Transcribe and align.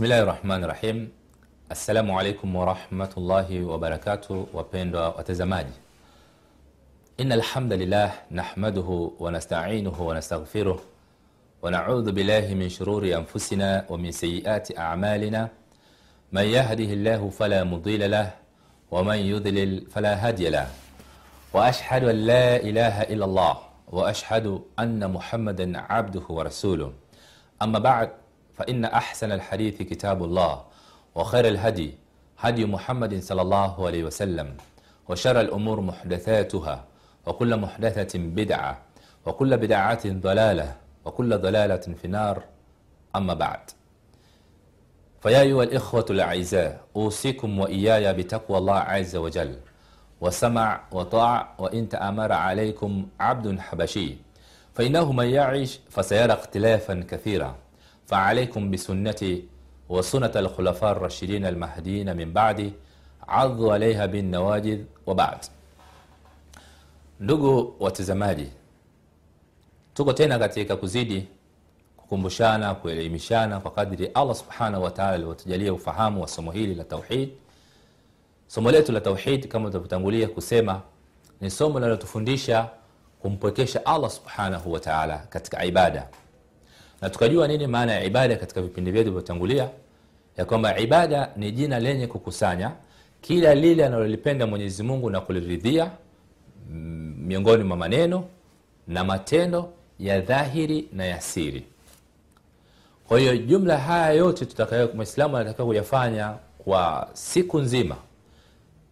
بسم 0.00 0.04
الله 0.08 0.22
الرحمن 0.22 0.64
الرحيم 0.64 1.12
السلام 1.70 2.08
عليكم 2.12 2.56
ورحمة 2.56 3.12
الله 3.16 3.64
وبركاته 3.64 4.46
وبيندو 4.54 5.12
وتزماجي 5.18 5.76
إن 7.20 7.32
الحمد 7.32 7.72
لله 7.72 8.10
نحمده 8.32 9.10
ونستعينه 9.20 9.96
ونستغفره 10.02 10.78
ونعوذ 11.62 12.12
بالله 12.12 12.54
من 12.54 12.68
شرور 12.68 13.04
أنفسنا 13.04 13.84
ومن 13.92 14.10
سيئات 14.10 14.78
أعمالنا 14.78 15.48
من 16.32 16.44
يهده 16.56 16.90
الله 16.96 17.30
فلا 17.30 17.64
مضل 17.64 18.10
له 18.10 18.28
ومن 18.90 19.16
يضلل 19.16 19.84
فلا 19.92 20.14
هادي 20.16 20.48
له 20.48 20.66
وأشهد 21.52 22.04
أن 22.04 22.16
لا 22.16 22.56
إله 22.56 23.02
إلا 23.12 23.24
الله 23.24 23.56
وأشهد 23.92 24.60
أن 24.78 25.10
محمدا 25.12 25.78
عبده 25.92 26.24
ورسوله 26.28 26.92
أما 27.62 27.78
بعد 27.78 28.19
فإن 28.60 28.84
أحسن 28.84 29.32
الحديث 29.32 29.82
كتاب 29.82 30.24
الله 30.24 30.64
وخير 31.14 31.48
الهدي 31.48 31.94
هدي 32.38 32.64
محمد 32.66 33.22
صلى 33.22 33.42
الله 33.42 33.86
عليه 33.86 34.04
وسلم 34.04 34.56
وشر 35.08 35.40
الأمور 35.40 35.80
محدثاتها 35.80 36.84
وكل 37.26 37.56
محدثة 37.56 38.18
بدعة 38.18 38.78
وكل 39.26 39.56
بدعة 39.56 40.00
ضلالة 40.06 40.76
وكل 41.04 41.38
ضلالة 41.38 41.76
في 41.76 42.04
النار. 42.04 42.42
أما 43.16 43.34
بعد. 43.34 43.60
فيا 45.20 45.40
أيها 45.40 45.62
الإخوة 45.62 46.06
الأعزاء 46.10 46.80
أوصيكم 46.96 47.58
وإياي 47.58 48.12
بتقوى 48.12 48.58
الله 48.58 48.78
عز 48.78 49.16
وجل 49.16 49.58
وسمع 50.20 50.80
وطاع 50.92 51.54
وإن 51.58 51.88
تأمر 51.88 52.32
عليكم 52.32 53.06
عبد 53.20 53.60
حبشي 53.60 54.16
فإنه 54.74 55.12
من 55.12 55.26
يعيش 55.26 55.80
فسيرى 55.90 56.32
اختلافا 56.32 57.04
كثيرا. 57.08 57.69
فعليكم 58.09 58.71
بسنتي 58.71 59.43
وسنة 59.89 60.31
الخلفاء 60.35 60.91
الراشدين 60.91 61.45
المهديين 61.45 62.17
من 62.17 62.33
بعدي 62.33 62.73
عضوا 63.27 63.73
عليها 63.73 64.05
بالنواجذ 64.05 64.83
وبعد 65.05 65.37
ndugu 67.19 67.75
watazamaji 67.79 68.47
tuko 69.93 70.13
tena 70.13 70.39
katika 70.39 70.75
kuzidi 70.75 71.27
kukumbushana 71.97 72.75
kuelimishana 72.75 73.59
kwa 73.59 73.71
kadri 73.71 74.05
allah 74.13 74.35
subhanahu 74.35 74.83
wataala 74.83 75.13
alivyotujalia 75.13 75.73
ufahamu 75.73 76.21
wa 76.21 76.27
somo 76.27 76.51
hili 76.51 76.75
la 76.75 76.83
tauhid 76.83 77.29
somo 78.47 78.71
letu 78.71 78.91
la 78.91 79.01
tauhid 79.01 79.47
kama 79.47 79.67
tunavyotangulia 79.69 80.27
kusema 80.27 80.81
ni 81.41 81.51
somo 81.51 81.79
linalotufundisha 81.79 82.69
kumpwekesha 83.21 83.85
allah 83.85 84.09
subhanahu 84.09 84.71
wataala 84.73 85.17
katika 85.17 85.65
ibada 85.65 86.07
na 87.00 87.10
tukajua 87.10 87.48
nini 87.48 87.66
maana 87.66 87.92
ya 87.92 88.04
ibada 88.04 88.36
katika 88.36 88.62
vipindi 88.62 88.90
vyetu 88.90 89.12
vyotangulia 89.12 89.68
ya 90.36 90.44
kwamba 90.44 90.78
ibada 90.78 91.30
ni 91.36 91.52
jina 91.52 91.80
lenye 91.80 92.06
kukusanya 92.06 92.72
kila 93.20 93.54
lile 93.54 93.86
analolipenda 93.86 94.46
mwenyezi 94.46 94.82
mungu 94.82 95.10
na 95.10 95.20
kuliridhia 95.20 95.90
miongoni 97.18 97.64
mwa 97.64 97.76
maneno 97.76 98.24
na 98.88 99.04
matendo 99.04 99.72
ya 99.98 100.20
dhahiri 100.20 100.88
na 100.92 101.04
ya 101.04 101.20
siri. 101.20 101.64
Kwa 103.08 103.18
hiyo 103.20 103.36
jumla 103.36 103.78
haya 103.78 104.12
yote 104.12 104.46
mwislamu 104.94 105.36
anatakiwa 105.36 105.66
kuyafanya 105.66 106.34
kwa 106.58 107.08
siku 107.12 107.58
nzima. 107.58 107.96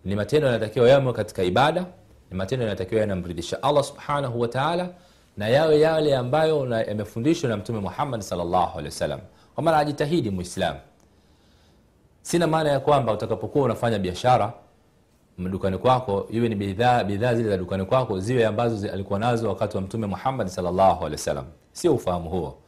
Ni 0.05 0.17
matendo 0.17 0.47
yanatakiwa 0.47 0.89
yamo 0.89 1.13
katika 1.13 1.43
ibada 1.43 1.85
ni 2.31 2.37
matendo 2.37 2.65
yanatakiwa 2.65 3.01
yanamridhisha 3.01 3.63
allah 3.63 3.85
subhanahu 3.85 4.41
wataala 4.41 4.89
na 5.39 5.49
yawe 5.49 5.81
yale 5.81 6.17
ambayo 6.17 6.67
yamefundishwa 6.89 7.51
na 7.51 7.57
mtume 7.57 7.81
muhammad 7.81 8.23
wasallam. 8.85 9.21
Kwa 9.55 9.65
maana 9.65 9.79
ajitahidi 9.79 10.31
mwislamu 10.31 10.79
sina 12.23 12.47
maana 12.47 12.71
ya 12.71 12.81
kwamba 12.81 13.13
utakapokuwa 13.13 13.65
unafanya 13.65 13.99
biashara 13.99 14.53
dukani 15.39 15.79
kwako 15.79 16.27
iwe 16.31 16.49
ni 16.49 16.55
bidhaa 16.55 17.05
bidhaa 17.05 17.35
zile 17.35 17.49
za 17.49 17.57
dukani 17.57 17.85
kwako 17.85 18.21
ziwe 18.21 18.47
ambazo 18.47 18.93
alikuwa 18.93 19.19
nazo 19.19 19.49
wakati 19.49 19.77
wa 19.77 19.83
mtume 19.83 20.07
muhammad 20.07 20.49
wasallam. 21.13 21.45
Sio 21.73 21.95
ufahamu 21.95 22.31
huo. 22.31 22.59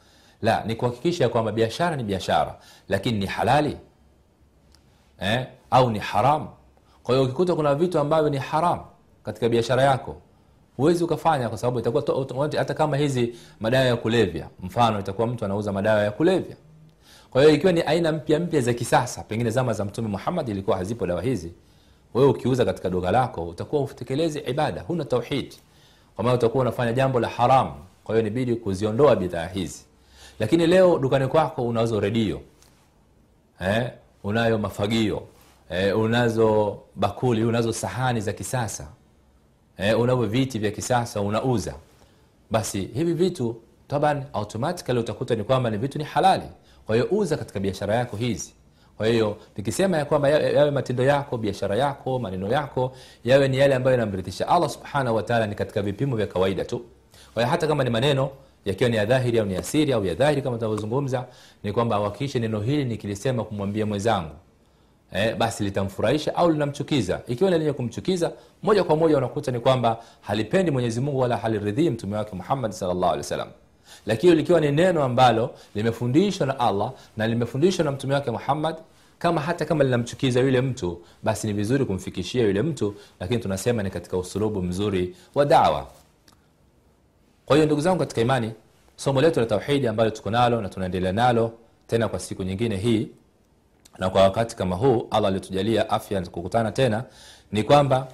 La 0.42 0.64
ni 0.64 0.74
kuhakikisha 0.74 1.28
kwamba 1.28 1.52
biashara 1.52 1.96
ni 1.96 2.04
biashara 2.04 2.54
lakini 2.88 3.18
ni 3.18 3.26
halali 3.26 3.76
eh? 5.20 5.46
au 5.70 5.90
ni 5.90 5.98
haram. 5.98 6.48
Kwa 7.02 7.14
hiyo 7.14 7.24
ukikuta 7.26 7.54
kuna 7.54 7.74
vitu 7.74 7.98
ambavyo 7.98 8.30
ni 8.30 8.36
haram 8.38 8.80
katika 9.22 9.48
biashara 9.48 9.82
yako 9.82 10.16
huwezi 10.76 11.04
ukafanya 11.04 11.48
kwa 11.48 11.58
sababu 11.58 11.78
itakuwa 11.78 12.48
hata 12.58 12.74
kama 12.74 12.96
hizi 12.96 13.34
madawa 13.60 13.84
ya 13.84 13.96
kulevya 13.96 14.48
mfano 14.62 15.00
itakuwa 15.00 15.26
mtu 15.26 15.44
anauza 15.44 15.72
madawa 15.72 16.02
ya 16.02 16.10
kulevya. 16.10 16.56
Kwa 17.30 17.42
hiyo 17.42 17.54
ikiwa 17.54 17.72
ni 17.72 17.80
aina 17.82 18.12
mpya 18.12 18.40
mpya 18.40 18.60
za 18.60 18.74
kisasa 18.74 19.22
pengine 19.22 19.50
zama 19.50 19.72
za 19.72 19.84
mtume 19.84 20.08
muhammad 20.08 20.48
ilikuwa 20.48 20.76
hazipo 20.76 21.06
dawa 21.06 21.22
hizi 21.22 21.52
wewe 22.14 22.28
ukiuza 22.28 22.64
katika 22.64 22.90
duka 22.90 23.10
lako 23.10 23.44
utakuwa 23.48 23.82
utekelezi 23.82 24.38
ibada 24.38 24.82
huna 24.82 25.04
tauhid. 25.04 25.54
Kwa 26.16 26.24
maana 26.24 26.36
utakuwa 26.36 26.62
unafanya 26.62 26.92
jambo 26.92 27.20
la 27.20 27.28
haramu 27.28 27.74
kwa 28.04 28.14
hiyo 28.14 28.24
nibidi 28.24 28.54
kuziondoa 28.56 29.16
bidhaa 29.16 29.46
hizi. 29.46 29.84
Lakini 30.40 30.66
leo 30.66 30.98
dukani 30.98 31.26
kwako 31.26 31.62
unazo 31.62 32.00
redio 32.00 32.40
eh? 33.60 33.90
unayo 34.24 34.58
mafagio 34.58 35.22
eh, 35.70 35.98
unazo 35.98 36.78
bakuli 36.96 37.44
unazo 37.44 37.72
sahani 37.72 38.20
za 38.20 38.32
kisasa 38.32 38.88
eh, 39.82 40.00
unavyo 40.00 40.26
viti 40.26 40.58
vya 40.58 40.70
kisasa 40.70 41.20
unauza. 41.20 41.74
Basi 42.50 42.80
hivi 42.94 43.12
vitu 43.14 43.56
taban 43.88 44.22
automatically 44.32 44.98
utakuta 45.00 45.34
ni 45.34 45.44
kwamba 45.44 45.70
ni 45.70 45.76
vitu 45.78 45.98
ni 45.98 46.04
halali. 46.04 46.44
Kwa 46.86 46.94
hiyo 46.96 47.08
uza 47.10 47.36
katika 47.36 47.60
biashara 47.60 47.94
yako 47.94 48.16
hizi. 48.16 48.52
Kwa 48.96 49.06
hiyo 49.06 49.36
nikisema 49.56 49.96
ya 49.98 50.04
kwamba 50.04 50.28
yawe, 50.28 50.70
matendo 50.70 51.04
yako 51.04 51.36
biashara 51.38 51.76
yako 51.76 52.18
maneno 52.18 52.48
yako 52.48 52.92
yawe 53.24 53.48
ni 53.48 53.58
yale 53.58 53.74
ambayo 53.74 53.96
yanamridhisha 53.96 54.48
allah 54.48 54.70
subhanahu 54.70 55.16
wataala 55.16 55.46
ni 55.46 55.54
katika 55.54 55.82
vipimo 55.82 56.16
vya 56.16 56.26
kawaida 56.26 56.64
tu. 56.64 56.80
Kwa 57.34 57.42
hiyo 57.42 57.50
hata 57.50 57.66
kama 57.66 57.84
ni 57.84 57.90
maneno 57.90 58.30
yakiwa 58.64 58.90
ni 58.90 58.96
ya 58.96 59.06
dhahiri 59.06 59.38
au 59.38 59.46
ni 59.46 59.54
ya 59.54 59.62
siri 59.62 59.92
au 59.92 60.04
ya 60.06 60.14
dhahiri 60.14 60.42
kama 60.42 60.56
tunavyozungumza 60.56 61.26
ni 61.62 61.72
kwamba 61.72 61.96
awakikishe 61.96 62.38
neno 62.38 62.60
hili 62.60 62.84
nikilisema 62.84 63.44
kumwambia 63.44 63.86
mwenzangu 63.86 64.30
eh, 65.12 65.36
basi 65.36 65.64
litamfurahisha 65.64 66.34
au 66.34 66.50
linamchukiza. 66.50 67.20
Ikiwa 67.28 67.50
lenye 67.50 67.72
kumchukiza 67.72 68.32
moja 68.62 68.84
kwa 68.84 68.96
moja 68.96 69.18
unakuta 69.18 69.52
ni 69.52 69.60
kwamba 69.60 69.98
halipendi 70.20 70.70
mwenyezi 70.70 71.00
mungu 71.00 71.18
wala 71.18 71.36
haliridhii 71.36 71.90
mtume 71.90 72.16
wake 72.16 72.36
muhammad 72.36 72.72
wasallam. 72.82 73.48
Lakini 74.06 74.34
likiwa 74.34 74.60
ni 74.60 74.72
neno 74.72 75.04
ambalo 75.04 75.54
limefundishwa 75.74 76.46
na 76.46 76.58
allah 76.60 76.92
na 77.16 77.26
limefundishwa 77.26 77.84
na 77.84 77.90
mtume 77.90 78.14
wake 78.14 78.30
muhammad 78.30 78.76
kama 79.18 79.40
hata 79.40 79.64
kama 79.64 79.84
linamchukiza 79.84 80.40
yule 80.40 80.60
mtu 80.60 81.02
basi 81.22 81.46
ni 81.46 81.52
vizuri 81.52 81.84
kumfikishia 81.84 82.42
yule 82.42 82.62
mtu 82.62 82.94
lakini 83.20 83.40
tunasema 83.40 83.82
ni 83.82 83.90
katika 83.90 84.16
usulubu 84.16 84.62
mzuri 84.62 85.16
wa 85.34 85.44
dawa. 85.44 85.86
Kwa 87.46 87.56
hiyo 87.56 87.66
ndugu 87.66 87.80
zangu 87.80 87.98
katika 87.98 88.20
imani 88.20 88.52
somo 88.96 89.20
letu 89.20 89.40
la 89.40 89.46
tauhidi 89.46 89.86
ambalo 89.88 90.10
tuko 90.10 90.30
nalo 90.30 90.60
na 90.60 90.68
tunaendelea 90.68 91.12
nalo 91.12 91.52
tena 91.86 92.08
kwa 92.08 92.18
siku 92.18 92.42
nyingine 92.42 92.76
hii 92.76 93.08
na 93.98 94.10
kwa 94.10 94.22
wakati 94.22 94.56
kama 94.56 94.76
huu 94.76 95.08
allah 95.10 95.28
alitujalia 95.28 95.90
afya 95.90 96.22
kukutana 96.26 96.72
tena 96.72 97.04
ni 97.52 97.62
kwamba 97.62 98.08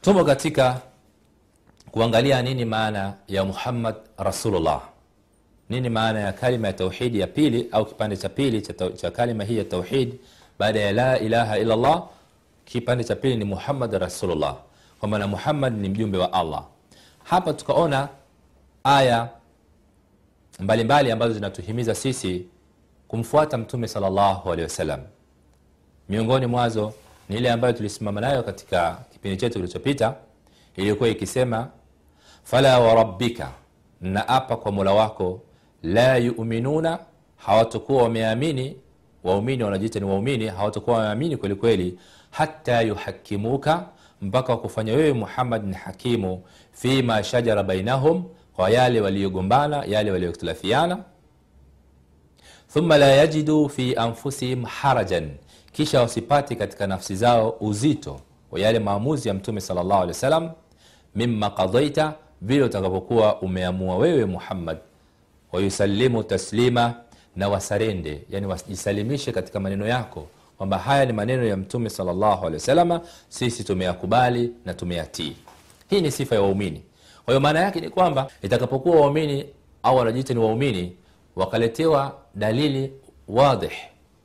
tumo 0.00 0.24
katika 0.24 0.80
kuangalia 1.90 2.42
nini 2.42 2.64
maana 2.64 3.14
ya 3.28 3.44
muhammad 3.44 3.94
rasulullah. 4.18 4.82
Nini 5.68 5.88
maana 5.88 6.20
ya 6.20 6.32
kalima 6.32 6.66
ya 6.66 6.72
tauhidi 6.72 7.20
ya 7.20 7.26
pili 7.26 7.68
au 7.72 7.86
kipande 7.86 8.16
cha 8.16 8.28
pili 8.28 8.62
cha, 8.62 8.90
cha 8.90 9.10
kalima 9.10 9.44
hii 9.44 9.58
ya 9.58 9.64
tauhid 9.64 10.14
baada 10.58 10.80
ya 10.80 10.92
la 10.92 11.18
ilaha 11.18 11.58
illallah 11.58 12.06
kipande 12.64 13.04
cha 13.04 13.16
pili 13.16 13.36
ni 13.36 13.44
muhammad 13.44 13.92
rasulullah. 13.92 14.56
Kwa 15.00 15.08
maana 15.08 15.26
muhammad 15.26 15.78
ni 15.78 15.88
mjumbe 15.88 16.18
wa 16.18 16.32
allah. 16.32 16.64
Hapa 17.24 17.52
tukaona 17.52 18.08
aya 18.84 19.28
mbalimbali 20.60 20.84
mbali 20.84 21.10
ambazo 21.10 21.34
zinatuhimiza 21.34 21.94
sisi 21.94 22.46
kumfuata 23.08 23.58
mtume 23.58 23.88
salllahu 23.88 24.52
alehi 24.52 24.62
wasallam. 24.62 25.00
Miongoni 26.08 26.46
mwazo 26.46 26.92
ni 27.28 27.36
ile 27.36 27.50
ambayo 27.50 27.72
tulisimama 27.74 28.20
nayo 28.20 28.42
katika 28.42 28.98
kipindi 29.12 29.36
chetu 29.36 29.54
kilichopita 29.54 30.14
iliyokuwa 30.76 31.08
ikisema 31.08 31.68
fala 32.44 32.80
warabbika 32.80 33.50
naapa 34.00 34.56
kwa 34.56 34.72
mola 34.72 34.92
wako 34.92 35.40
la 35.82 36.16
yuminuna 36.16 36.98
hawatakuwa 37.36 38.02
wameamini 38.02 38.76
waumini 39.24 39.62
wanajiita 39.62 40.00
ni 40.00 40.04
waumini 40.06 40.46
hawatakuwa 40.46 40.96
wameamini 40.96 41.36
kwelikweli 41.36 41.98
hata 42.30 42.80
yuhakimuka 42.80 43.86
mpaka 44.22 44.52
wakufanya 44.52 44.92
wewe 44.92 45.12
muhammad 45.12 45.64
ni 45.64 45.74
hakimu 45.74 46.42
fima 46.72 47.22
shajara 47.24 47.62
bainahum 47.62 48.24
kwa 48.56 48.70
yale 48.70 49.00
waliyogombana, 49.00 49.84
yale 49.84 50.10
walioikhtilafiana 50.10 50.98
thumma 52.78 52.98
la 52.98 53.06
yajidu 53.06 53.68
fi 53.68 53.94
anfusihim 53.96 54.64
harajan 54.64 55.30
kisha 55.72 56.00
wasipati 56.00 56.56
katika 56.56 56.86
nafsi 56.86 57.16
zao 57.16 57.56
uzito 57.60 58.20
wa 58.50 58.60
yale 58.60 58.78
maamuzi 58.78 59.28
ya 59.28 59.34
mtume 59.34 59.60
salllah 59.60 59.96
alehi 59.96 60.08
wa 60.08 60.14
sallam 60.14 60.50
mima 61.14 61.50
qadaita 61.50 62.14
vile 62.42 62.62
utakapokuwa 62.62 63.40
umeamua 63.40 63.96
wewe 63.96 64.24
muhammad 64.24 64.78
wayusalimu 65.52 66.22
taslima 66.22 66.94
na 67.36 67.48
wasarende 67.48 68.22
yani 68.30 68.46
wajisalimishe 68.46 69.32
katika 69.32 69.60
maneno 69.60 69.86
yako 69.86 70.26
kwamba 70.58 70.78
haya 70.78 71.04
ni 71.06 71.12
maneno 71.12 71.44
ya 71.44 71.56
mtume 71.56 71.90
salllahu 71.90 72.40
alehi 72.46 72.54
wasalama 72.54 73.00
sisi 73.28 73.64
tumeyakubali 73.64 74.52
na 74.64 74.74
tumeyatii. 74.74 75.36
Hii 75.90 76.00
ni 76.00 76.10
sifa 76.10 76.34
ya 76.34 76.42
waumini. 76.42 76.82
Kwa 77.24 77.34
hiyo 77.34 77.40
maana 77.40 77.60
yake 77.60 77.80
ni 77.80 77.90
kwamba 77.90 78.30
itakapokuwa 78.42 79.00
waumini 79.00 79.44
au 79.82 79.96
wanajiita 79.96 80.34
ni 80.34 80.40
waumini 80.40 80.96
wakaletewa 81.38 82.14
dalili 82.34 82.92
wadih 83.28 83.72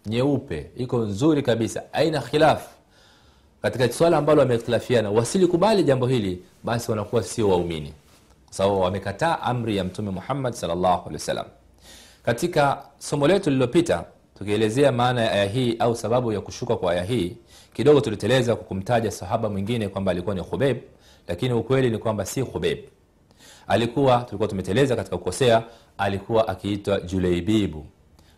nyeupe 0.06 0.70
iko 0.78 0.98
nzuri 0.98 1.42
kabisa 1.42 1.84
aina 1.94 2.22
khilafu 2.22 2.70
katika 3.62 3.90
swala 3.90 4.18
ambalo 4.18 4.40
wamehtilafiana 4.40 5.12
wasilikubali 5.12 5.84
jambo 5.84 6.08
hili 6.08 6.44
basi 6.64 6.92
wanakuwa 6.92 7.24
sio 7.24 7.50
waumini. 7.50 7.94
Kwa 8.46 8.54
sababu 8.54 8.82
wamekataa 8.82 9.40
amri 9.42 9.78
ya 9.78 9.84
mtume 9.84 10.12
muhammad 10.12 10.54
salllahu 10.54 11.02
alehi 11.02 11.14
wasallam. 11.14 11.46
Katika 12.26 12.84
somo 13.00 13.28
letu 13.28 13.50
lililopita 13.50 14.06
tukielezea 14.38 14.92
maana 14.92 15.22
ya 15.22 15.32
aya 15.32 15.46
hii 15.46 15.76
au 15.80 15.96
sababu 15.96 16.32
ya 16.32 16.42
kushuka 16.42 16.76
kwa 16.76 16.92
aya 16.92 17.04
hii 17.04 17.38
kidogo 17.74 18.02
tuliteleza 18.02 18.56
kwa 18.56 18.66
kumtaja 18.66 19.12
sahaba 19.12 19.50
mwingine 19.50 19.88
kwamba 19.88 20.12
alikuwa 20.12 20.36
ni 20.36 20.44
khubeb 20.44 20.78
lakini 21.28 21.54
ukweli 21.54 21.90
ni 21.90 21.98
kwamba 21.98 22.26
si 22.26 22.44
khubeb 22.44 22.78
alikuwa 23.68 24.18
tulikuwa 24.18 24.48
tumeteleza 24.50 24.96
katika 24.96 25.18
kukosea 25.18 25.64
alikuwa 25.98 26.48
akiitwa 26.48 27.00
juleibibu. 27.02 27.86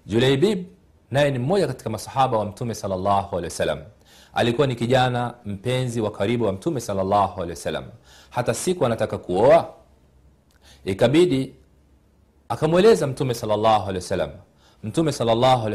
Juleibib 0.06 0.66
naye 1.12 1.32
ni 1.32 1.40
mmoja 1.40 1.68
katika 1.68 1.90
masahaba 1.90 2.38
wa 2.38 2.46
mtume 2.46 2.76
salllahu 2.76 3.42
alikuwa 4.34 4.68
ni 4.68 4.76
kijana 4.76 5.34
mpenzi 5.46 6.02
wa 6.02 6.12
karibu 6.12 6.46
wa 6.46 6.54
mtume 6.54 6.80
salllahu 6.82 7.46
hata 8.30 8.54
siku 8.54 8.86
anataka 8.86 9.18
kuoa 9.18 9.70
ikabidi 10.86 11.54
akamweleza 12.50 13.08
mtume 13.08 13.34
salllahu 13.34 13.92
mtume 14.84 15.12
salllahu 15.12 15.70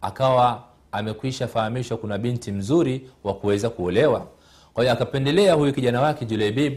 akawa 0.00 0.62
amekwisha 0.92 1.48
fahamishwa 1.48 1.96
kuna 1.96 2.18
binti 2.18 2.52
mzuri 2.52 3.10
wa 3.24 3.34
kuweza 3.34 3.70
kuolewa. 3.70 4.26
Kwa 4.74 4.84
hiyo 4.84 4.92
akapendelea 4.92 5.54
huyu 5.54 5.72
kijana 5.72 6.00
wake 6.00 6.24
juleibib 6.24 6.72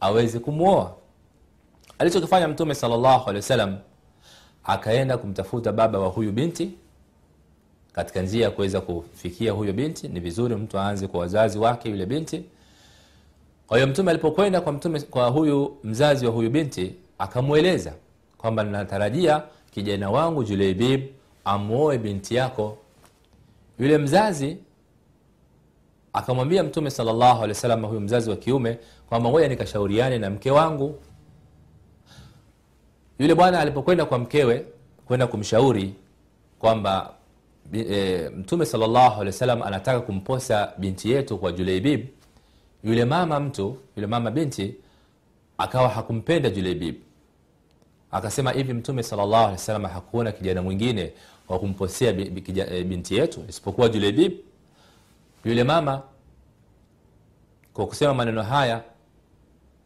aweze 0.00 0.38
kumwoa 0.38 0.94
alichokifanya 1.98 2.48
mtume 2.48 2.74
salllahu 2.74 3.22
alehi 3.30 3.36
wasallam 3.36 3.76
akaenda 4.64 5.18
kumtafuta 5.18 5.72
baba 5.72 5.98
wa 5.98 6.08
huyu 6.08 6.32
binti. 6.32 6.70
Katika 7.92 8.22
njia 8.22 8.44
ya 8.44 8.50
kuweza 8.50 8.80
kufikia 8.80 9.52
huyo 9.52 9.72
binti 9.72 10.08
ni 10.08 10.20
vizuri 10.20 10.54
mtu 10.56 10.78
aanze 10.78 11.06
kwa 11.06 11.20
wazazi 11.20 11.58
wake 11.58 11.90
yule 11.90 12.06
binti. 12.06 12.44
Kwa 13.66 13.76
hiyo 13.78 13.86
mtume 13.88 14.10
alipokwenda 14.10 14.60
kwa 14.60 14.72
mtume 14.72 15.00
kwa 15.00 15.28
huyu 15.28 15.76
mzazi 15.84 16.26
wa 16.26 16.32
huyu 16.32 16.50
binti 16.50 16.94
akamweleza 17.18 17.92
kwamba 18.38 18.64
natarajia 18.64 19.42
kijana 19.70 20.10
wangu 20.10 20.44
juleibib 20.44 21.00
amwoe 21.44 21.98
binti 21.98 22.34
yako. 22.34 22.78
Yule 23.78 23.98
mzazi 23.98 24.56
akamwambia 26.12 26.62
mtume 26.62 26.90
salllahu 26.90 27.36
alehi 27.38 27.48
wasallam 27.48 27.84
huyu 27.84 28.00
mzazi 28.00 28.30
wa 28.30 28.36
kiume 28.36 28.78
kwamba 29.08 29.30
ngoja 29.30 29.48
nikashauriane 29.48 30.18
na 30.18 30.30
mke 30.30 30.50
wangu 30.50 30.98
yule 33.22 33.34
bwana 33.34 33.60
alipokwenda 33.60 34.04
kwa 34.04 34.18
mkewe 34.18 34.66
kwenda 35.06 35.26
kumshauri 35.26 35.94
kwamba 36.58 37.14
e, 37.74 38.28
mtume 38.36 38.66
salllahu 38.66 39.20
anataka 39.64 40.00
kumposa 40.00 40.72
binti 40.78 41.10
yetu 41.10 41.38
kwa 41.38 41.52
juleibib 41.52 42.06
yule 42.84 43.04
mama 43.04 43.40
mtu 43.40 43.76
yule 43.96 44.06
mama 44.06 44.30
binti 44.30 44.74
akawa 45.58 45.88
hakumpenda 45.88 46.50
juleibib. 46.50 46.94
Akasema 48.12 48.52
hivi 48.52 48.72
mtume 48.72 49.02
salllahu 49.02 49.56
hakuona 49.88 50.32
kijana 50.32 50.62
mwingine 50.62 51.12
wa 51.48 51.58
kumposea 51.58 52.12
binti 52.84 53.16
yetu 53.16 53.44
isipokuwa 53.48 53.88
juleibib. 53.88 54.32
Yule 55.44 55.64
mama 55.64 56.02
kwa 57.74 57.86
kusema 57.86 58.14
maneno 58.14 58.42
haya 58.42 58.82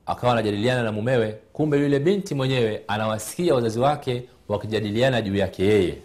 akawa 0.07 0.33
anajadiliana 0.33 0.83
na 0.83 0.93
mumewe 0.93 1.39
kumbe 1.53 1.79
yule 1.81 1.99
binti 1.99 2.35
mwenyewe 2.35 2.83
anawasikia 2.89 3.55
wazazi 3.55 3.81
wake 3.81 4.23
wakijadiliana 4.49 5.23
juu 5.23 5.37
yake 5.37 5.65
yeye. 5.65 5.99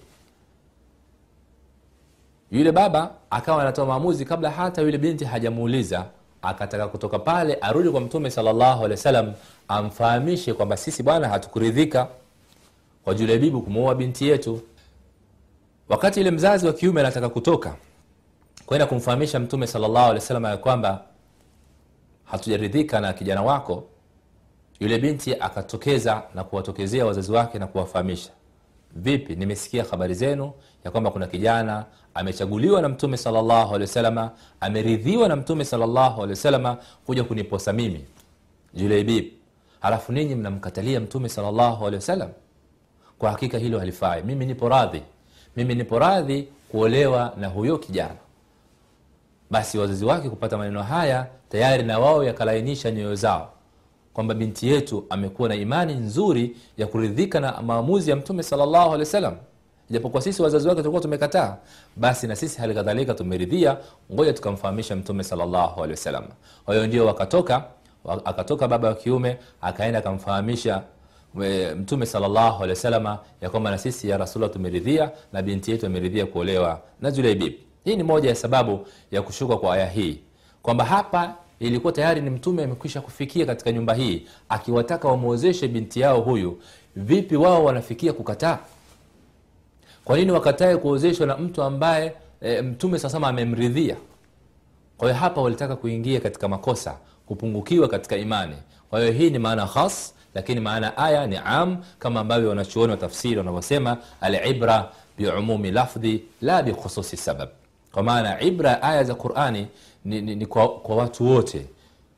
Yule 2.51 2.71
baba 2.71 3.11
akawa 3.29 3.61
anatoa 3.61 3.85
maamuzi 3.85 4.25
kabla 4.25 4.51
hata 4.51 4.81
yule 4.81 4.97
binti 4.97 5.25
hajamuuliza 5.25 6.05
akataka 6.41 6.87
kutoka 6.87 7.19
pale 7.19 7.53
arudi 7.53 7.89
kwa 7.89 8.01
mtume 8.01 8.29
wasallam 8.91 9.33
amfahamishe 9.67 10.53
kwamba 10.53 10.77
sisi 10.77 11.03
bwana 11.03 11.29
hatukuridhika 11.29 12.07
kwa 13.03 13.13
julebibu 13.13 13.61
kumuoa 13.61 13.95
binti 13.95 14.27
yetu. 14.27 14.61
Wakati 15.89 16.19
yule 16.19 16.31
mzazi 16.31 16.67
wa 16.67 16.73
kiume 16.73 17.01
anataka 17.01 17.29
kutoka 17.29 17.75
kwenda 18.65 18.85
kumfahamisha 18.85 19.39
mtume 19.39 19.67
wasallam 20.13 20.45
ya 20.45 20.57
kwamba 20.57 21.03
hatujaridhika 22.31 22.99
na 22.99 23.13
kijana 23.13 23.41
wako 23.41 23.83
yule 24.79 24.99
binti 24.99 25.35
akatokeza 25.39 26.23
na 26.35 26.43
kuwatokezea 26.43 27.05
wazazi 27.05 27.31
wake 27.31 27.59
na 27.59 27.67
kuwafahamisha. 27.67 28.29
Vipi 28.95 29.35
nimesikia 29.35 29.83
habari 29.83 30.13
zenu 30.13 30.51
ya 30.85 30.91
kwamba 30.91 31.11
kuna 31.11 31.27
kijana 31.27 31.85
amechaguliwa 32.13 32.81
na 32.81 32.89
mtume 32.89 33.17
wasalama 33.71 34.31
ameridhiwa 34.59 35.27
na 35.27 35.35
mtume 35.35 35.65
wasalama 36.17 36.77
kuja 37.05 37.23
kuniposa 37.23 37.73
mimi. 37.73 38.05
Julaibib, 38.73 39.25
halafu 39.79 40.11
ninyi 40.11 40.35
mnamkatalia 40.35 40.99
mtume 40.99 41.29
wasallam? 41.95 42.29
Kwa 43.19 43.31
hakika 43.31 43.57
hilo 43.57 43.79
halifai. 43.79 44.23
Mimi 44.23 44.45
nipo 44.45 44.69
radhi. 44.69 45.01
Mimi 45.55 45.75
nipo 45.75 45.99
radhi 45.99 46.47
kuolewa 46.71 47.33
na 47.37 47.47
huyo 47.47 47.77
kijana 47.77 48.15
basi 49.51 49.77
wazazi 49.77 50.05
wake 50.05 50.29
kupata 50.29 50.57
maneno 50.57 50.83
haya 50.83 51.27
tayari 51.49 51.83
na 51.83 51.99
wao 51.99 52.23
yakalainisha 52.23 52.91
nyoyo 52.91 53.15
zao 53.15 53.53
kwamba 54.13 54.33
binti 54.33 54.67
yetu 54.67 55.05
amekuwa 55.09 55.49
na 55.49 55.55
imani 55.55 55.93
nzuri 55.93 56.57
ya 56.77 56.87
kuridhika 56.87 57.39
na 57.39 57.61
maamuzi 57.61 58.09
ya 58.09 58.15
mtume 58.15 58.43
wasallam. 58.99 59.35
Ijapokuwa 59.89 60.21
sisi 60.21 60.41
wazazi 60.41 60.67
wake 60.67 60.81
tulikuwa 60.81 61.01
tumekataa 61.01 61.57
basi 61.95 62.27
na 62.27 62.35
sisi 62.35 62.59
hali 62.59 62.73
kadhalika 62.73 63.13
tumeridhia. 63.13 63.77
Ngoja 64.13 64.33
tukamfahamisha 64.33 64.95
mtume 64.95 65.23
kwa 66.65 66.75
hiyo 66.75 66.87
ndio 66.87 67.05
wakatoka 67.05 67.63
akatoka 68.25 68.67
baba 68.67 68.87
wa 68.87 68.93
kiume 68.95 69.37
akaenda 69.61 69.99
akamfahamisha 69.99 70.81
mtume 71.77 72.05
salllahu 72.05 72.63
alehi 72.63 72.69
wasalama 72.69 73.19
ya 73.41 73.49
kwamba 73.49 73.71
na 73.71 73.77
sisi 73.77 74.09
ya 74.09 74.17
rasulllah 74.17 74.51
tumeridhia 74.51 75.11
na 75.33 75.41
binti 75.41 75.71
yetu 75.71 75.85
ameridhia 75.85 76.25
kuolewa 76.25 76.81
na 77.01 77.11
juleibib 77.11 77.53
hii 77.83 77.95
ni 77.95 78.03
moja 78.03 78.29
ya 78.29 78.35
sababu 78.35 78.87
ya 79.11 79.21
kushuka 79.21 79.57
kwa 79.57 79.73
aya 79.75 79.89
hii. 79.89 80.19
Kwamba 80.61 80.85
hapa 80.85 81.35
ilikuwa 81.59 81.93
tayari 81.93 82.21
ni 82.21 82.29
mtume 82.29 82.63
amekwisha 82.63 83.01
kufikia 83.01 83.45
katika 83.45 83.71
nyumba 83.71 83.93
hii 83.93 84.27
akiwataka 84.49 85.07
wamwozeshe 85.07 85.67
binti 85.67 85.99
yao 85.99 86.21
huyu. 86.21 86.61
Vipi 86.95 87.35
wao 87.35 87.63
wanafikia 87.65 88.13
kukataa? 88.13 88.59
Kwa 90.05 90.17
nini 90.17 90.31
wakatae 90.31 90.77
kuozeshwa 90.77 91.27
na 91.27 91.37
mtu 91.37 91.63
ambaye 91.63 92.13
e, 92.41 92.61
mtume 92.61 92.99
sasama 92.99 93.27
amemridhia? 93.27 93.95
Kwa 94.97 95.07
hiyo 95.07 95.19
hapa 95.19 95.41
walitaka 95.41 95.75
kuingia 95.75 96.19
katika 96.19 96.47
makosa 96.47 96.97
kupungukiwa 97.25 97.87
katika 97.87 98.17
imani. 98.17 98.55
Kwa 98.89 98.99
hiyo 98.99 99.11
hii 99.11 99.29
ni 99.29 99.39
maana 99.39 99.67
khas 99.67 100.13
lakini 100.35 100.59
maana 100.59 100.97
aya 100.97 101.27
ni 101.27 101.37
am 101.45 101.77
kama 101.99 102.19
ambavyo 102.19 102.49
wanachuoni 102.49 102.91
wa 102.91 102.97
tafsiri 102.97 103.37
wanavyosema 103.37 103.97
alibra 104.21 104.91
biumumi 105.17 105.71
lafdhi 105.71 106.23
la 106.41 106.63
bikhususi 106.63 107.17
sabab 107.17 107.49
kwa 107.91 108.03
maana 108.03 108.41
ibra 108.41 108.81
aya 108.83 109.03
za 109.03 109.15
qurani 109.15 109.67
ni, 110.05 110.21
ni, 110.21 110.35
ni 110.35 110.45
kwa, 110.45 110.69
kwa 110.69 110.95
watu 110.95 111.27
wote. 111.31 111.65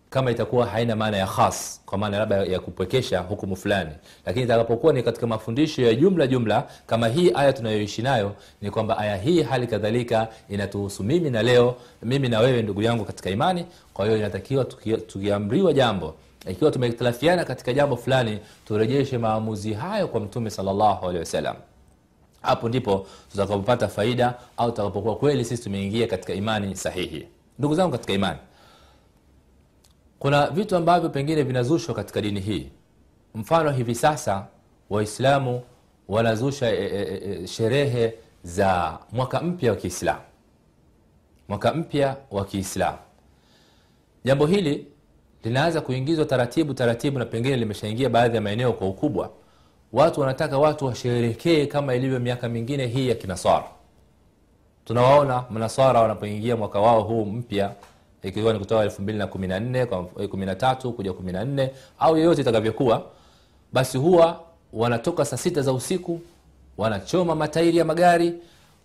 Kama 0.10 0.32
itakuwa 0.32 0.65
haina 0.65 0.96
maana 0.96 1.18
ya 1.18 1.27
khas 1.27 1.82
kwa 1.86 1.98
maana 1.98 2.18
labda 2.20 2.36
ya 2.36 2.60
kupwekesha 2.60 3.20
hukumu 3.20 3.56
fulani. 3.56 3.92
Lakini 4.25 4.46
itakapokuwa 4.46 4.94
ni 4.94 5.03
katika 5.03 5.27
mafundisho 5.27 5.82
ya 5.82 5.96
jumla 5.96 6.27
jumla 6.27 6.68
kama 6.88 7.08
hii 7.08 7.32
aya 7.36 7.53
tunayoishi 7.53 8.01
nayo 8.01 8.36
ni 8.62 8.72
kwamba 8.72 8.98
aya 8.98 9.18
hii 9.18 9.42
hali 9.44 9.68
kadhalika 9.68 10.27
inatuhusu 10.50 11.03
mimi 11.03 11.30
na 11.30 11.44
leo 11.44 11.75
mimi 12.03 12.30
na 12.30 12.39
wewe 12.39 12.62
ndugu 12.62 12.82
yangu 12.82 13.06
katika 13.06 13.30
imani. 13.30 13.65
Kwa 13.94 14.06
hiyo 14.06 14.18
inatakiwa 14.18 14.65
tukiamriwa 15.08 15.74
jambo. 15.74 16.15
Ikiwa 16.50 16.72
tumehitilafiana 16.72 17.46
katika 17.46 17.74
jambo 17.74 17.96
fulani 17.98 18.39
turejeshe 18.68 19.18
maamuzi 19.18 19.74
hayo 19.74 20.08
kwa 20.08 20.20
mtume 20.20 20.50
salllahu 20.50 21.06
alehi 21.06 21.20
wasallam 21.20 21.56
hapo 22.44 22.70
ndipo 22.70 23.08
tutakapopata 23.32 23.88
faida 23.88 24.34
au 24.58 24.70
tutakapokuwa 24.72 25.16
kweli 25.16 25.46
sisi 25.46 25.64
tumeingia 25.64 26.08
katika 26.08 26.34
imani 26.34 26.76
sahihi. 26.76 27.28
Ndugu 27.60 27.76
zangu 27.76 27.92
katika 27.92 28.14
imani 28.14 28.40
kuna 30.20 30.48
vitu 30.50 30.76
ambavyo 30.76 31.10
pengine 31.10 31.44
vinazushwa 31.44 31.96
katika 31.96 32.22
dini 32.22 32.40
hii. 32.40 32.70
Mfano 33.36 33.72
hivi 33.72 33.96
sasa 33.96 34.48
waislamu 34.90 35.62
wanazusha 36.08 36.70
e, 36.72 36.86
e, 36.86 37.22
e, 37.44 37.48
sherehe 37.48 38.14
za 38.44 39.00
mwaka 39.12 39.42
mpya 39.42 39.72
wa 39.72 39.78
kiislamu. 39.78 40.22
Mwaka 41.48 41.74
mpya 41.74 42.18
wa 42.32 42.46
kiislamu. 42.46 42.98
Jambo 44.24 44.46
hili 44.46 44.88
linaanza 45.44 45.82
kuingizwa 45.82 46.26
taratibu 46.26 46.74
taratibu 46.74 47.20
na 47.20 47.26
pengine 47.26 47.58
limeshaingia 47.58 48.10
baadhi 48.10 48.36
ya 48.36 48.42
maeneo 48.42 48.74
kwa 48.74 48.88
ukubwa 48.88 49.32
watu 49.94 50.22
wanataka 50.22 50.58
watu 50.58 50.86
washerekee 50.86 51.66
kama 51.66 51.96
ilivyo 51.96 52.20
miaka 52.20 52.50
mingine 52.50 52.88
hii 52.88 53.10
ya 53.10 53.16
kinaswara. 53.16 53.66
Tunawaona 54.86 55.44
manasara 55.50 56.02
wanapoingia 56.02 56.56
mwaka 56.56 56.80
wao 56.80 57.02
huu 57.02 57.26
mpya 57.26 57.72
ikiwa 58.24 58.54
ni 58.54 58.60
kutoka 58.60 58.84
elfu 58.84 59.02
mbili 59.02 59.18
na 59.18 59.28
kumi 59.28 59.48
na 59.48 59.60
nne 59.60 59.86
kumi 60.30 60.46
na 60.46 60.56
tatu 60.56 60.94
kuja 60.94 61.14
kumi 61.14 61.32
na 61.32 61.46
nne 61.46 61.72
au 62.00 62.18
yeyote 62.18 62.42
itakavyokuwa 62.42 63.06
basi 63.74 63.98
huwa 63.98 64.40
wanatoka 64.74 65.26
saa 65.26 65.38
sita 65.38 65.62
za 65.62 65.74
usiku 65.74 66.22
wanachoma 66.78 67.36
matairi 67.36 67.78
ya 67.78 67.86
magari 67.86 68.34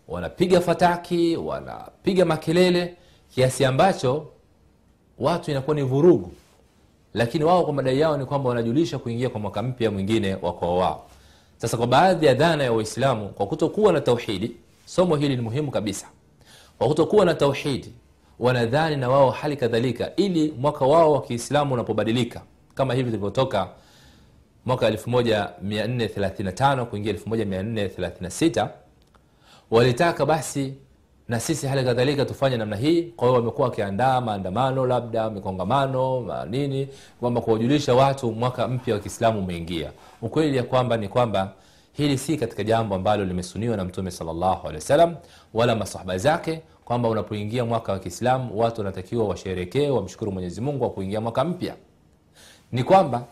wanapiga 0.09 0.61
fataki 0.61 1.37
wanapiga 1.37 2.25
makelele 2.25 2.95
kiasi 3.35 3.65
ambacho 3.65 4.27
watu 5.19 5.50
inakuwa 5.50 5.77
ni 5.77 5.83
vurugu 5.83 6.33
lakini 7.15 7.45
wao 7.45 7.65
kwa 7.65 7.73
madai 7.73 8.00
yao 8.00 8.17
ni 8.17 8.25
kwamba 8.25 8.49
wanajulisha 8.49 8.99
kuingia 8.99 9.29
kwa 9.29 9.41
mwaka 9.41 9.62
mpya 9.62 9.91
mwingine 9.91 10.35
wa 10.43 10.53
kwao 10.53 10.77
wao. 10.77 11.07
Sasa 11.57 11.77
kwa 11.77 11.87
baadhi 11.87 12.27
ya 12.27 12.35
dhana 12.35 12.65
ya 12.65 12.73
waislamu 12.73 13.29
kwa 13.29 13.47
kutokuwa 13.47 13.93
na 13.93 14.00
tauhidi 14.00 14.57
somo 14.87 15.17
hili 15.17 15.37
ni 15.37 15.43
muhimu 15.43 15.71
kabisa. 15.71 16.07
Kwa 16.79 16.88
kutokuwa 16.88 17.25
na 17.25 17.35
tauhidi 17.35 17.93
wanadhani 18.38 18.97
na 18.97 19.09
wao 19.09 19.31
hali 19.31 19.57
kadhalika 19.57 20.17
ili 20.17 20.55
mwaka 20.59 20.85
wao 20.85 21.12
wa 21.12 21.23
kiislamu 21.23 21.75
unapobadilika. 21.75 22.43
Kama 22.75 22.95
hivi 22.95 23.05
tulivyotoka 23.11 23.69
mwaka 24.67 24.91
1435 24.91 26.85
kuingia 26.85 27.12
1436 27.12 28.69
walitaka 29.71 30.27
basi 30.27 30.75
na 31.28 31.40
sisi 31.40 31.66
hali 31.66 31.85
kadhalika 31.85 32.25
tufanye 32.25 32.56
namna 32.56 32.76
hii. 32.76 33.02
Kwa 33.02 33.28
hiyo 33.28 33.40
wamekuwa 33.40 33.68
wakiandaa 33.68 34.20
maandamano 34.20 34.87
labda 34.87 35.30
mikongamano 35.30 36.20
ma 36.20 36.44
nini 36.44 36.88
kwamba 37.20 37.40
kuwajulisha 37.40 37.94
watu 37.94 38.32
mwaka 38.32 38.68
mpya 38.68 38.94
wa 38.94 39.00
kiislamu 39.00 39.38
umeingia. 39.38 39.92
Ukweli 40.23 40.56
ya 40.56 40.62
kwamba 40.62 40.97
ni 40.97 41.08
kwamba 41.08 41.52
hili 41.92 42.18
si 42.18 42.37
katika 42.37 42.64
jambo 42.64 42.94
ambalo 42.94 43.25
limesuniwa 43.25 43.76
na 43.76 43.85
mtume 43.85 44.11
wasallam 44.75 45.16
wala 45.54 45.76
masahaba 45.76 46.18
zake 46.18 46.61
kwamba 46.85 47.08
unapoingia 47.08 47.64
mwaka 47.64 47.92
wa 47.92 47.99
kiislamu 47.99 48.58
watu 48.61 48.80
wanatakiwa 48.80 49.28
washerekee 49.28 49.88
wamshukuru 49.90 50.32
mwenyezi 50.32 50.61
wa 50.85 50.90
kuingia 50.90 51.20
mwaka 51.20 51.44
mpya. 51.44 51.75
Ni 52.73 52.85
kwamba 52.85 53.25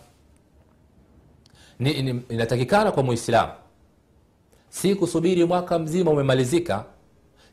inatakikana 2.28 2.92
kwa 2.92 3.02
muislamu 3.02 3.52
si 4.68 4.94
kusubiri 4.94 5.44
mwaka 5.44 5.78
mzima 5.78 6.10
umemalizika 6.10 6.84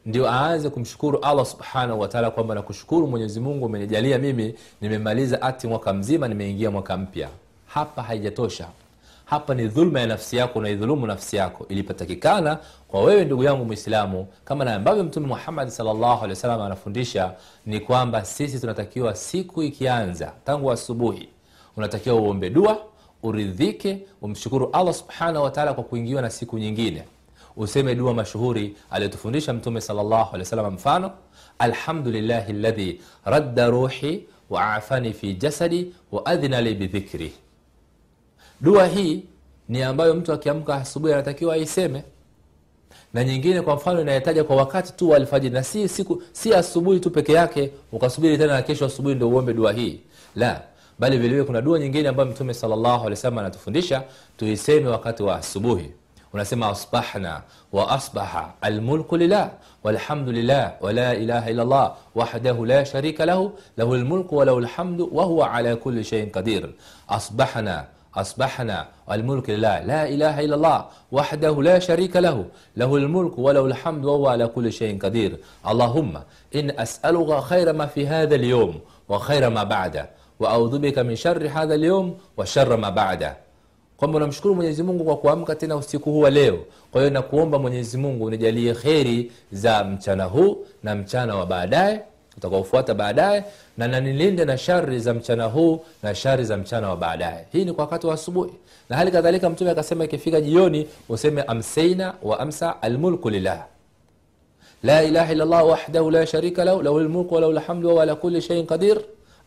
ndio 0.05 0.29
aanze 0.31 0.69
kumshukuru 0.69 1.19
allah 1.19 1.45
subhanahu 1.45 1.99
wataala 1.99 2.31
kwamba 2.31 2.55
nakushukuru 2.55 3.07
mwenyezi 3.07 3.39
mungu 3.39 3.65
umenijalia 3.65 4.17
mimi 4.17 4.55
nimemaliza 4.81 5.41
ati 5.41 5.67
mwaka 5.67 5.93
mzima 5.93 6.27
nimeingia 6.27 6.71
mwaka 6.71 6.97
mpya. 6.97 7.29
Hapa 7.67 8.03
haijatosha. 8.03 8.67
Hapa 9.25 9.53
ni 9.53 9.67
dhulma 9.67 9.99
ya 9.99 10.07
nafsi 10.07 10.37
yako 10.37 10.59
unaidhulumu 10.59 11.07
nafsi 11.07 11.35
yako. 11.35 11.65
Ilipotakikana 11.69 12.57
kwa 12.87 13.03
wewe 13.03 13.25
ndugu 13.25 13.43
yangu 13.43 13.65
mwislamu 13.65 14.27
kama 14.45 14.65
na 14.65 14.75
ambavyo 14.75 15.03
mtume 15.03 15.27
muhammadi 15.27 15.71
salllahu 15.71 16.25
anafundisha 16.63 17.33
ni 17.65 17.79
kwamba 17.79 18.25
sisi 18.25 18.59
tunatakiwa 18.59 19.15
siku 19.15 19.63
ikianza 19.63 20.31
tangu 20.45 20.71
asubuhi 20.71 21.29
unatakiwa 21.77 22.15
uombe 22.15 22.49
dua 22.49 22.77
uridhike 23.23 23.99
umshukuru 24.21 24.69
allah 24.73 24.93
subhanahu 24.93 25.43
wataala 25.45 25.73
kwa 25.73 25.83
kuingiwa 25.83 26.21
na 26.21 26.29
siku 26.29 26.57
nyingine 26.57 27.03
useme 27.57 27.95
dua 27.95 28.13
mashuhuri 28.13 28.75
aliyotufundisha 28.91 29.53
mtume 29.53 29.81
salllahu 29.81 30.15
alehi 30.35 30.39
wasallam 30.39 30.73
mfano 30.73 31.11
alhamdulillahi 31.59 32.53
ladhi 32.53 33.01
radda 33.25 33.67
ruhi 33.67 34.25
waafani 34.49 35.13
fi 35.13 35.33
jasadi 35.33 35.93
waadhina 36.11 36.61
li 36.61 36.75
bidhikri. 36.75 37.33
dua 38.61 38.87
hii 38.87 39.23
ni 39.69 39.83
ambayo 39.83 40.13
mtu 40.15 40.33
akiamka 40.33 40.75
asubuhi 40.75 41.13
anatakiwa 41.13 41.53
aiseme. 41.53 42.03
Na 43.13 43.23
nyingine 43.23 43.61
kwa 43.61 43.75
mfano 43.75 44.01
inayetaja 44.01 44.43
kwa 44.43 44.55
wakati 44.55 44.93
tu 44.93 45.09
wa 45.09 45.17
na 45.49 45.63
si 45.63 45.89
siku 45.89 46.23
si 46.31 46.53
asubuhi 46.53 46.99
tu 46.99 47.09
peke 47.11 47.33
yake 47.33 47.71
ukasubiri 47.91 48.37
tena 48.37 48.53
na 48.53 48.61
kesho 48.61 48.85
asubuhi 48.85 49.15
ndio 49.15 49.29
uombe 49.29 49.53
dua 49.53 49.73
hii. 49.73 49.99
La 50.35 50.61
bali 50.99 51.17
vilevile 51.17 51.43
kuna 51.43 51.61
dua 51.61 51.79
nyingine 51.79 52.09
ambayo 52.09 52.29
mtume 52.29 52.53
wasallam 53.11 53.37
anatufundisha 53.37 54.03
tuiseme 54.37 54.87
wakati 54.89 55.23
wa 55.23 55.35
asubuhi 55.35 55.91
ونسمع 56.33 56.71
أصبحنا 56.71 57.41
وأصبح 57.71 58.53
الملك 58.65 59.13
لله 59.13 59.51
والحمد 59.83 60.29
لله 60.29 60.73
ولا 60.81 61.11
إله 61.11 61.49
إلا 61.49 61.63
الله 61.63 61.93
وحده 62.15 62.65
لا 62.65 62.83
شريك 62.83 63.21
له 63.21 63.51
له 63.77 63.93
الملك 63.93 64.33
وله 64.33 64.57
الحمد 64.57 65.01
وهو 65.01 65.43
على 65.43 65.75
كل 65.75 66.05
شيء 66.05 66.31
قدير. 66.31 66.73
أصبحنا 67.09 67.85
أصبحنا 68.15 68.87
الملك 69.11 69.49
لله 69.49 69.79
لا 69.79 70.09
إله 70.09 70.39
إلا 70.39 70.55
الله 70.55 70.85
وحده 71.11 71.61
لا 71.61 71.79
شريك 71.79 72.15
له 72.15 72.45
له 72.77 72.95
الملك 72.95 73.39
وله 73.39 73.65
الحمد 73.65 74.05
وهو 74.05 74.27
على 74.27 74.47
كل 74.47 74.71
شيء 74.73 74.99
قدير. 75.01 75.37
اللهم 75.67 76.13
إن 76.55 76.79
أسألك 76.79 77.39
خير 77.39 77.73
ما 77.73 77.85
في 77.85 78.07
هذا 78.07 78.35
اليوم 78.35 78.79
وخير 79.09 79.49
ما 79.49 79.63
بعده 79.63 80.09
وأعوذ 80.39 80.79
بك 80.79 80.99
من 80.99 81.15
شر 81.15 81.49
هذا 81.49 81.75
اليوم 81.75 82.17
وشر 82.37 82.77
ما 82.77 82.89
بعده. 82.89 83.37
Kwamba 83.97 84.17
unamshukuru 84.17 84.55
mwenyezi 84.55 84.83
mungu 84.83 85.03
kwa 85.03 85.17
kuamka 85.17 85.55
tena 85.55 85.75
usiku 85.75 86.11
huu 86.11 86.19
wa 86.19 86.29
leo. 86.29 86.59
Kwa 86.91 87.01
hiyo 87.01 87.13
nakuomba 87.13 87.59
mwenyezi 87.59 87.97
mungu 87.97 88.25
unijalie 88.25 88.73
kheri 88.73 89.31
za 89.51 89.83
mchana 89.83 90.23
huu 90.23 90.65
na 90.83 90.95
mchana 90.95 91.35
wa 91.35 91.45
baadaye 91.45 92.01
utakaofuata 92.37 92.93
baadaye 92.93 93.43
na 93.77 93.87
nanilinde 93.87 94.45
na 94.45 94.57
shari 94.57 94.99
za 94.99 95.13
mchana 95.13 95.45
huu 95.45 95.79
na 96.03 96.15
shari 96.15 96.43
za 96.45 96.57
mchana 96.57 96.89
wa 96.89 96.97
baadaye. 96.97 97.45
Hii 97.51 97.65
ni 97.65 97.73
kwa 97.73 97.83
wakati 97.83 98.07
wa 98.07 98.13
asubuhi. 98.13 98.53
Na 98.89 98.95
hali 98.97 99.11
kadhalika 99.11 99.49
mtume 99.49 99.71
akasema 99.71 100.03
ikifika 100.05 100.41
jioni 100.41 100.87
useme 101.09 101.41
amseina 101.41 102.13
wa 102.23 102.39
amsa 102.39 102.81
almulku 102.81 103.29
lillah. 103.29 103.65
La 104.83 105.03
ilaha 105.03 105.31
illallah 105.33 105.67
wahdahu 105.67 106.11
la 106.11 106.25
sharika 106.27 106.65
lahu 106.65 106.81
lahu 106.81 106.99
lmulku 106.99 107.33
walahu 107.35 107.53
lhamdu 107.53 107.87
wahuwa 107.87 108.03
ala 108.03 108.15
kuli 108.15 108.41
sheiin 108.41 108.65
qadir 108.65 108.97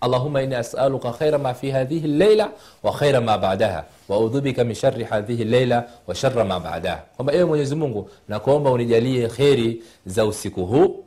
اللهم 0.04 0.36
إني 0.36 0.60
أسألك 0.60 1.06
خير 1.10 1.38
ما 1.38 1.52
في 1.52 1.72
هذه 1.72 2.04
الليلة 2.04 2.48
وخير 2.84 3.20
ما 3.20 3.36
بعدها 3.36 3.84
وأعوذ 4.08 4.40
بك 4.40 4.60
من 4.60 4.74
شر 4.74 5.06
هذه 5.10 5.42
الليلة 5.42 5.84
وشر 6.08 6.44
ما 6.44 6.58
بعدها 6.58 7.04
kwamba 7.16 7.32
ewe 7.32 7.44
mwenyezi 7.44 7.74
mungu 7.74 8.10
nakuomba 8.28 8.70
unijalie 8.70 9.28
kheri 9.28 9.82
za 10.06 10.26
usiku 10.26 10.66
huu 10.66 11.04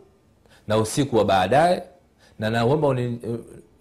na 0.68 0.78
usiku 0.78 1.18
wa 1.18 1.26
baadaye 1.26 1.84
na 2.40 2.50
naomba 2.50 2.88
uni, 2.88 3.20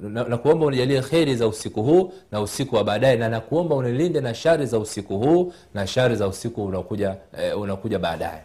na, 0.00 0.24
nakuomba 0.24 0.66
unijalie 0.66 1.00
kheri 1.02 1.36
za 1.36 1.46
usiku 1.46 1.82
huu 1.82 2.12
na 2.32 2.40
usiku 2.40 2.76
wa 2.76 2.84
baadaye 2.84 3.16
na 3.16 3.28
nakuomba 3.28 3.74
unilinde 3.74 4.20
na 4.20 4.34
shari 4.34 4.66
za 4.66 4.78
usiku 4.78 5.18
huu 5.18 5.52
na 5.74 5.86
shari 5.86 6.16
za 6.16 6.28
usiku 6.28 6.64
unakuja, 6.64 7.16
eh, 7.38 7.60
unakuja 7.60 7.98
baadaye 7.98 8.40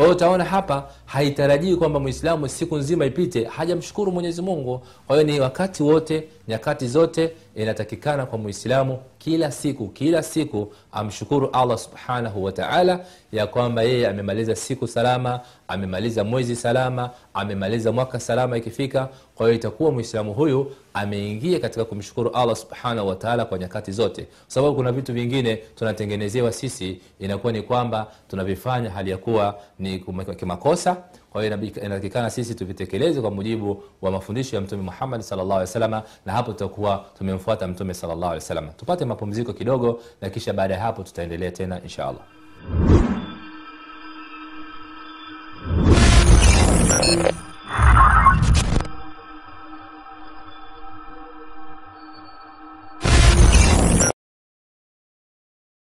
kwa 0.00 0.08
utaona 0.08 0.44
hapa 0.44 0.88
haitarajii 1.06 1.76
kwamba 1.76 2.00
mwislamu 2.00 2.48
siku 2.48 2.76
nzima 2.76 3.04
ipite 3.06 3.44
hajamshukuru 3.44 4.12
mwenyezi 4.12 4.42
mungu. 4.42 4.82
Kwa 5.06 5.16
hiyo 5.16 5.26
ni 5.32 5.40
wakati 5.40 5.82
wote 5.82 6.28
nyakati 6.48 6.88
zote 6.88 7.32
inatakikana 7.54 8.26
kwa 8.26 8.38
mwislamu 8.38 8.98
kila 9.24 9.52
siku 9.52 9.88
kila 9.88 10.22
siku 10.22 10.72
amshukuru 10.92 11.50
allah 11.52 11.78
subhanahu 11.78 12.44
wataala 12.44 13.00
ya 13.32 13.46
kwamba 13.46 13.82
yeye 13.82 14.08
amemaliza 14.08 14.56
siku 14.56 14.88
salama 14.88 15.40
amemaliza 15.68 16.24
mwezi 16.24 16.56
salama 16.56 17.10
amemaliza 17.34 17.92
mwaka 17.92 18.20
salama 18.20 18.56
ikifika. 18.56 19.08
Kwa 19.34 19.46
hiyo 19.46 19.56
itakuwa 19.56 19.90
mwislamu 19.92 20.32
huyu 20.34 20.72
ameingia 20.94 21.60
katika 21.60 21.84
kumshukuru 21.84 22.30
allah 22.30 22.56
subhanahu 22.56 23.08
wataala 23.08 23.44
kwa 23.44 23.58
nyakati 23.58 23.92
zote. 23.92 24.22
Kwa 24.22 24.32
sababu 24.48 24.74
kuna 24.76 24.92
vitu 24.92 25.12
vingine 25.12 25.56
tunatengenezewa 25.56 26.52
sisi 26.52 27.00
inakuwa 27.20 27.52
ni 27.52 27.62
kwamba 27.62 28.06
tunavifanya 28.28 28.90
hali 28.90 29.10
ya 29.10 29.16
kuwa 29.16 29.58
ni 29.78 29.98
kimakosa. 30.38 30.96
Kwa 31.30 31.42
hiyo 31.44 31.58
inatakikana 31.82 32.30
sisi 32.30 32.54
tuvitekeleze 32.54 33.20
kwa 33.20 33.30
mujibu 33.30 33.82
wa 34.02 34.10
mafundisho 34.10 34.56
ya 34.56 34.62
mtume 34.62 34.82
muhammadi 34.82 35.24
salllah 35.24 35.66
salama 35.66 36.02
na 36.26 36.32
hapo 36.32 36.52
tutakuwa 36.52 37.04
tumemfuata 37.18 37.66
mtume 37.68 37.94
salllah 37.94 38.40
salama 38.40 38.68
tupate 38.72 39.04
mapumziko 39.10 39.52
kidogo 39.52 40.00
na 40.20 40.30
kisha 40.30 40.52
baada 40.52 40.74
ya 40.74 40.80
hapo 40.80 41.02
tutaendelea 41.02 41.50
tena 41.50 41.82
insha 41.82 42.02
allah 42.08 42.24